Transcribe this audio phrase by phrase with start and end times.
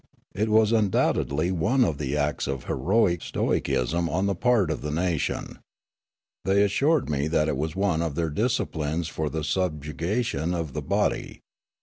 [0.33, 4.89] It was undoubtedly one of the acts of heroic stoicism on the part of the
[4.89, 5.59] nation;
[6.43, 10.81] they assured me that it was one of their disciplines for the subjugation of the
[10.81, 11.41] body.